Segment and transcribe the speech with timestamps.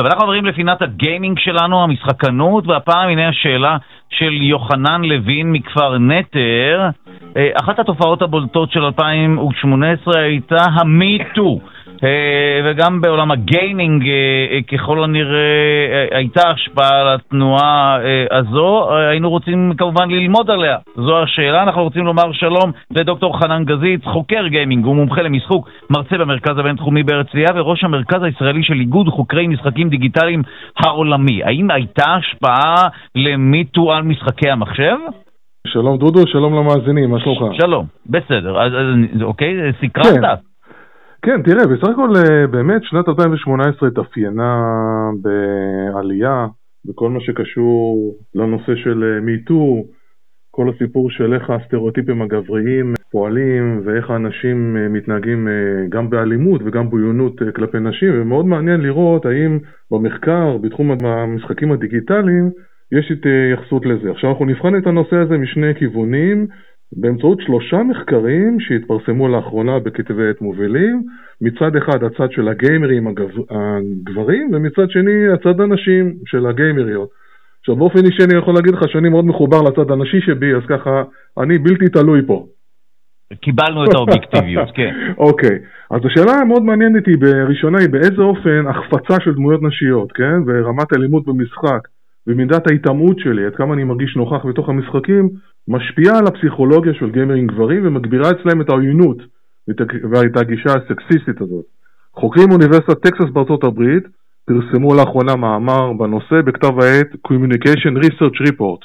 [0.00, 3.76] טוב, אנחנו עוברים לפינת הגיימינג שלנו, המשחקנות, והפעם הנה השאלה
[4.10, 6.88] של יוחנן לוין מכפר נטר.
[7.36, 11.60] אה, אחת התופעות הבולטות של 2018 הייתה המיטו.
[12.04, 14.10] אה, וגם בעולם הגיימינג אה,
[14.52, 17.98] אה, ככל הנראה הייתה השפעה על התנועה
[18.30, 20.76] הזו, היינו רוצים כמובן ללמוד עליה.
[20.96, 26.58] זו השאלה, אנחנו רוצים לומר שלום לדוקטור חנן גזית, חוקר גיימינג ומומחה למשחוק, מרצה במרכז
[26.58, 30.42] הבינתחומי בהרצליה וראש המרכז הישראלי של איגוד חוקרי משחקים דיגיטליים
[30.76, 31.44] העולמי.
[31.44, 34.96] האם הייתה השפעה למיטו על משחקי המחשב?
[35.66, 37.54] שלום דודו, שלום למאזינים, מה שלומך?
[37.60, 40.20] שלום, בסדר, אז, אז אוקיי, סקרנת?
[40.20, 40.49] כן.
[41.22, 44.60] כן, תראה, בסך הכל אה, באמת שנת 2018 התאפיינה
[45.22, 46.46] בעלייה
[46.84, 49.82] בכל מה שקשור לנושא של מיטו, אה,
[50.50, 55.48] כל הסיפור של איך הסטריאוטיפים הגבריים פועלים ואיך האנשים אה, מתנהגים
[55.88, 59.58] גם באלימות וגם בעיונות כלפי נשים, ומאוד מעניין לראות האם
[59.90, 62.50] במחקר, בתחום המשחקים הדיגיטליים,
[62.92, 64.10] יש התייחסות לזה.
[64.10, 66.46] עכשיו אנחנו נבחן את הנושא הזה משני כיוונים.
[66.92, 71.02] באמצעות שלושה מחקרים שהתפרסמו לאחרונה בכתבי עת מובילים,
[71.40, 73.06] מצד אחד הצד של הגיימרים
[73.50, 77.08] הגברים ומצד שני הצד הנשים של הגיימריות.
[77.60, 81.02] עכשיו באופן אישי אני יכול להגיד לך שאני מאוד מחובר לצד הנשי שבי, אז ככה
[81.38, 82.46] אני בלתי תלוי פה.
[83.34, 84.94] קיבלנו את האובייקטיביות, כן.
[85.18, 85.58] אוקיי,
[85.90, 90.92] אז השאלה המאוד מעניינת היא בראשונה היא באיזה אופן החפצה של דמויות נשיות, כן, ורמת
[90.96, 91.88] אלימות במשחק
[92.26, 95.28] ומידת ההיטמעות שלי, עד כמה אני מרגיש נוכח בתוך המשחקים,
[95.68, 99.18] משפיעה על הפסיכולוגיה של גיימרים גברים ומגבירה אצלם את העוינות
[100.10, 101.64] ואת הגישה הסקסיסטית הזאת.
[102.14, 104.04] חוקרים מאוניברסיטת טקסס בארצות הברית
[104.46, 108.82] פרסמו לאחרונה מאמר בנושא בכתב העת Communication Research Report.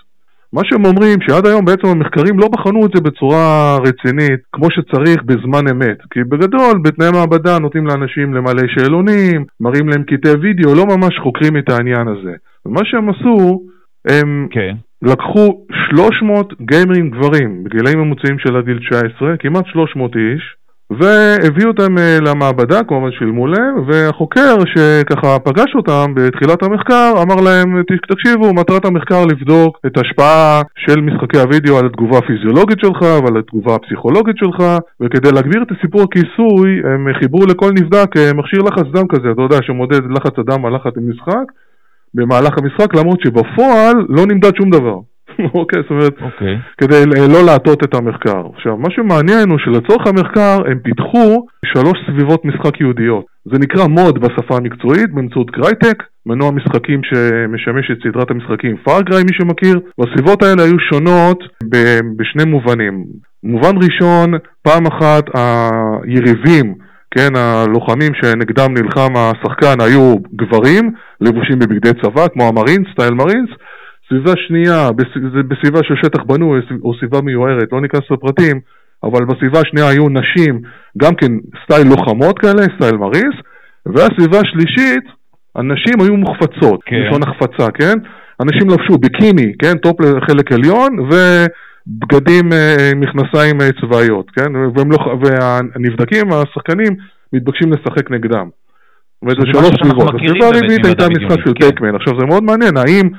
[0.53, 5.23] מה שהם אומרים שעד היום בעצם המחקרים לא בחנו את זה בצורה רצינית כמו שצריך
[5.23, 10.85] בזמן אמת כי בגדול בתנאי מעבדה נותנים לאנשים למלא שאלונים, מראים להם קטעי וידאו, לא
[10.85, 12.33] ממש חוקרים את העניין הזה.
[12.65, 13.61] ומה שהם עשו,
[14.07, 14.47] הם.
[14.51, 14.75] כן.
[15.01, 20.55] לקחו 300 גיימרים גברים בגילאים ממוצעים של עד גיל 19, כמעט 300 איש,
[20.89, 27.83] והביאו אותם אה, למעבדה, כמובן שילמו להם, והחוקר שככה פגש אותם בתחילת המחקר אמר להם,
[28.09, 33.75] תקשיבו, מטרת המחקר לבדוק את ההשפעה של משחקי הוידאו על התגובה הפיזיולוגית שלך ועל התגובה
[33.75, 34.63] הפסיכולוגית שלך,
[35.01, 39.41] וכדי להגביר את הסיפור הכיסוי, הם חיברו לכל נבדק אה, מכשיר לחץ דם כזה, אתה
[39.41, 41.47] יודע, שמודד לחץ הדם על לחץ המשחק,
[42.15, 44.97] במהלך המשחק, למרות שבפועל לא נמדד שום דבר.
[45.59, 46.23] אוקיי, זאת אומרת, okay.
[46.23, 46.57] אוקיי.
[46.77, 47.03] כדי
[47.33, 48.43] לא להטות את המחקר.
[48.55, 53.25] עכשיו, מה שמעניין הוא שלצורך המחקר הם פיתחו שלוש סביבות משחק יהודיות.
[53.45, 59.33] זה נקרא מוד בשפה המקצועית באמצעות קרייטק, מנוע משחקים שמשמש את סדרת המשחקים פארגריי, מי
[59.33, 61.43] שמכיר, והסביבות האלה היו שונות
[62.17, 63.05] בשני מובנים.
[63.43, 66.75] מובן ראשון, פעם אחת היריבים
[67.17, 73.49] כן, הלוחמים שנגדם נלחם השחקן היו גברים, לבושים בבגדי צבא, כמו המרינס, סטייל מרינס.
[74.09, 74.89] סביבה שנייה,
[75.47, 78.59] בסביבה של שטח בנוי או סביבה מיוערת, לא ניכנס לפרטים,
[79.03, 80.61] אבל בסביבה השנייה היו נשים,
[80.97, 81.31] גם כן
[81.63, 83.35] סטייל לוחמות כאלה, סטייל מריס,
[83.85, 85.03] והסביבה השלישית,
[85.55, 86.95] הנשים היו מוחפצות, כן.
[86.95, 87.97] לשון החפצה, כן?
[88.41, 89.77] הנשים לבשו ביקיני, כן?
[89.77, 91.09] טופ לחלק עליון,
[91.87, 94.53] ובגדים, אה, מכנסיים אה, צבאיות, כן?
[94.53, 96.95] לא, והנבדקים, השחקנים,
[97.33, 98.49] מתבקשים לשחק נגדם.
[99.23, 100.13] וזה שלוש סביבות.
[100.15, 101.89] הסביבה הרביעית הייתה משחק של פקמן.
[101.89, 101.95] כן.
[101.95, 103.09] עכשיו זה מאוד מעניין, האם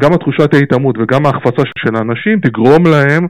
[0.00, 3.26] גם התחושת ההיטמעות וגם ההחפצה של הנשים תגרום להם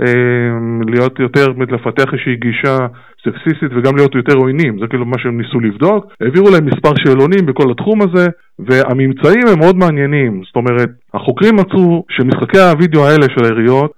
[0.00, 2.76] אה, להיות יותר, לפתח איזושהי גישה
[3.24, 6.06] סקסיסטית וגם להיות יותר עוינים, זה כאילו מה שהם ניסו לבדוק.
[6.20, 8.26] העבירו להם מספר שאלונים בכל התחום הזה,
[8.58, 10.42] והממצאים הם מאוד מעניינים.
[10.46, 13.97] זאת אומרת, החוקרים מצאו שמשחקי הוידאו האלה של העיריות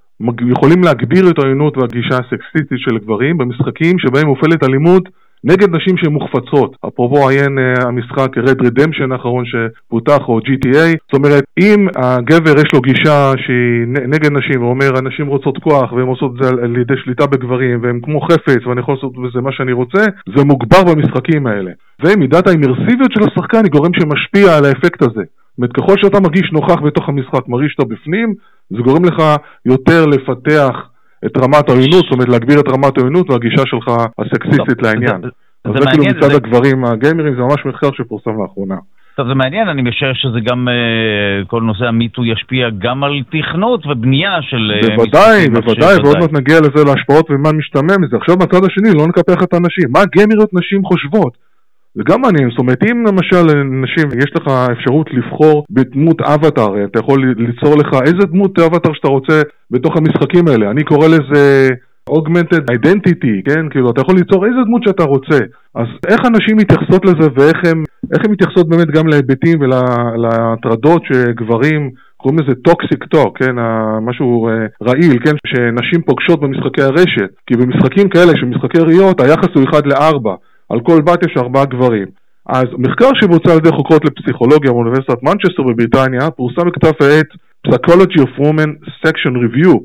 [0.50, 5.08] יכולים להגביר את העוינות והגישה הסקסיסטית של גברים במשחקים שבהם מופעלת אלימות
[5.44, 6.76] נגד נשים שהן מוחפצות.
[6.88, 10.88] אפרופו עיין uh, המשחק Red Redemption האחרון שפותח, או GTA.
[11.03, 16.06] זאת אומרת, אם הגבר יש לו גישה שהיא נגד נשים, ואומר, הנשים רוצות כוח, והן
[16.06, 19.52] עושות את זה על ידי שליטה בגברים, והן כמו חפץ, ואני יכול לעשות בזה מה
[19.52, 20.04] שאני רוצה,
[20.37, 21.70] זה מוגבר במשחקים האלה.
[22.04, 25.23] ומידת האימרסיביות של השחקן היא גורם שמשפיע על האפקט הזה.
[25.50, 28.35] זאת אומרת, ככל שאתה מרגיש נוכח בתוך המשחק, מרגיש שאתה בפנים,
[28.70, 29.23] זה גורם לך
[29.67, 30.88] יותר לפתח
[31.26, 33.88] את רמת העוינות, זאת אומרת להגביר את רמת העוינות והגישה שלך
[34.19, 35.20] הסקסיסטית לעניין.
[35.64, 38.76] אז זה כאילו מצד הגברים הגיימרים, זה ממש מחקר שפורסם לאחרונה.
[39.17, 43.87] טוב, זה מעניין, אני משער שזה גם, uh, כל נושא המיטו ישפיע גם על תכנות
[43.87, 44.73] ובנייה של...
[44.82, 48.17] Uh, בוודאי, בוודאי, ועוד מעט נגיע לזה להשפעות ומה משתמע מזה.
[48.17, 49.88] עכשיו מהצד השני, לא נקפח את הנשים.
[49.93, 51.50] מה גיימריות נשים חושבות?
[51.94, 53.44] זה גם מעניין, זאת אומרת אם למשל
[53.82, 59.08] נשים, יש לך אפשרות לבחור בדמות אבטאר, אתה יכול ליצור לך איזה דמות אבטאר שאתה
[59.08, 61.69] רוצה בתוך המשחקים האלה, אני קורא לזה
[62.10, 63.69] augmented identity, כן?
[63.70, 65.38] כאילו, אתה יכול ליצור איזה דמות שאתה רוצה.
[65.75, 67.84] אז איך אנשים מתייחסות לזה ואיך הם
[68.31, 73.54] מתייחסות באמת גם להיבטים ולהטרדות שגברים, קוראים לזה toxic talk, כן?
[74.02, 74.52] משהו אה,
[74.82, 75.34] רעיל, כן?
[75.46, 77.31] שנשים פוגשות במשחקי הרשת.
[77.46, 80.28] כי במשחקים כאלה, של משחקי יריות, היחס הוא 1 ל-4.
[80.70, 82.06] על כל בת יש 4 גברים.
[82.49, 87.26] אז מחקר שבוצע על ידי חוקרות לפסיכולוגיה באוניברסיטת מנצ'סטר בבריטניה פורסם בכתב העת
[87.69, 88.70] Psychology of Women
[89.02, 89.78] Section Review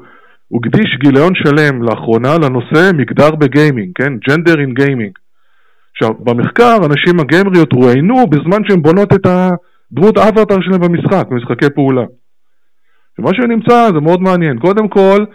[0.47, 4.13] הוא הקדיש גיליון שלם לאחרונה לנושא מגדר בגיימינג, כן?
[4.29, 5.13] Gender in Gaming.
[5.91, 12.03] עכשיו, במחקר הנשים הגיימריות רואיינו בזמן שהן בונות את הדמות אבטר שלהן במשחק, במשחקי פעולה.
[13.19, 14.59] ומה שנמצא זה מאוד מעניין.
[14.59, 15.25] קודם כל,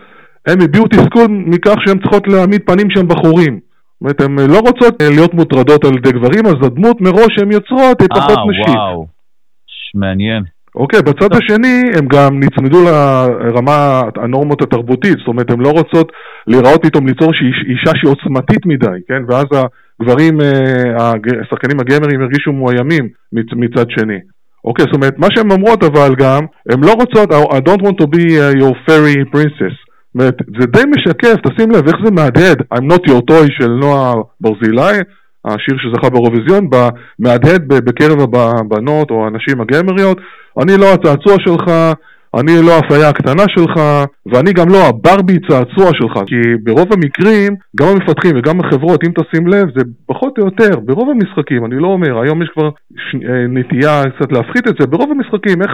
[0.46, 3.69] הן הביעו תסכול מכך שהן צריכות להעמיד פנים שהן בחורים.
[4.00, 8.00] זאת אומרת, הן לא רוצות להיות מוטרדות על ידי גברים, אז הדמות מראש שהן יוצרות
[8.00, 8.76] היא פחות נשית.
[8.76, 9.06] אה, וואו.
[9.94, 10.42] מעניין.
[10.74, 16.12] אוקיי, בצד השני הם גם נצמדו לרמה הנורמות התרבותית, זאת אומרת, הן לא רוצות
[16.46, 17.30] להיראות פתאום ליצור
[17.70, 19.22] אישה שהיא עוצמתית מדי, כן?
[19.28, 19.44] ואז
[20.00, 21.12] הגברים, אה,
[21.42, 24.18] השחקנים הגיימרים הרגישו מאוימים מצד שני.
[24.64, 28.06] אוקיי, זאת אומרת, מה שהן אומרות אבל גם, הן לא רוצות, I don't want to
[28.06, 29.89] be uh, your fairy princess.
[30.14, 34.14] אומרת, זה די משקף, תשים לב איך זה מהדהד, I'm not your toy של נועה
[34.40, 34.98] ברזילי,
[35.44, 36.70] השיר שזכה באירוויזיון,
[37.18, 40.18] מהדהד בקרב הבנות או הנשים הגיימריות,
[40.62, 41.70] אני לא הצעצוע שלך,
[42.34, 43.80] אני לא האפליה הקטנה שלך,
[44.26, 49.46] ואני גם לא הברבי צעצוע שלך, כי ברוב המקרים, גם המפתחים וגם החברות, אם תשים
[49.46, 53.14] לב, זה פחות או יותר, ברוב המשחקים, אני לא אומר, היום יש כבר ש...
[53.14, 55.70] אה, נטייה קצת להפחית את זה, ברוב המשחקים, איך,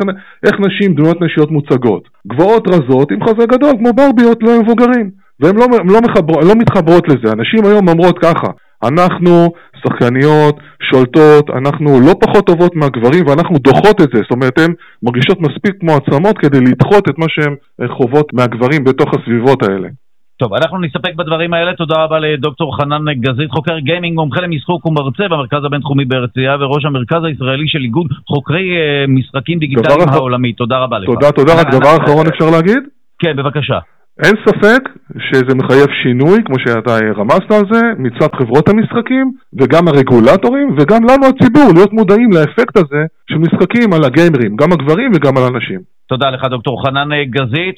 [0.47, 2.08] איך נשים, דמויות נשיות מוצגות.
[2.26, 5.11] גבוהות רזות עם חזה גדול, כמו ברביות למבוגרים.
[5.41, 6.00] והן לא, לא,
[6.43, 7.32] לא מתחברות לזה.
[7.32, 8.49] אנשים היום אומרות ככה,
[8.85, 9.53] אנחנו
[9.87, 10.61] שחקניות,
[10.91, 14.73] שולטות, אנחנו לא פחות טובות מהגברים ואנחנו דוחות את זה, זאת אומרת הן
[15.03, 17.55] מרגישות מספיק כמו עצמות כדי לדחות את מה שהן
[17.88, 19.88] חוות מהגברים בתוך הסביבות האלה.
[20.38, 21.75] טוב, אנחנו נסתפק בדברים האלה.
[21.75, 27.25] תודה רבה לדוקטור חנן גזית, חוקר גיימינג, מומחה למשחוק ומרצה במרכז הבינתחומי בהרצליה וראש המרכז
[27.25, 30.53] הישראלי של איגוד חוקרי uh, משחקים דיגיטליים העולמי.
[30.53, 31.06] תודה רבה לך.
[31.06, 31.61] תודה, תודה.
[31.61, 32.82] רק דבר אחרון אפשר להגיד?
[33.19, 33.79] כן, בבקשה.
[34.25, 34.83] אין ספק
[35.19, 41.27] שזה מחייב שינוי, כמו שאתה רמזת על זה, מצד חברות המשחקים וגם הרגולטורים וגם לנו
[41.27, 45.81] הציבור להיות מודעים לאפקט הזה של משחקים על הגיימרים, גם הגברים וגם על הנשים.
[46.09, 47.77] תודה לך דוקטור חנן גזית.